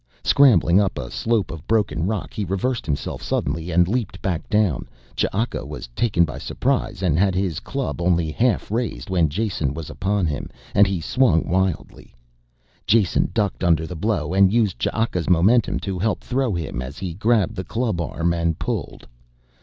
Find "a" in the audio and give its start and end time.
0.97-1.11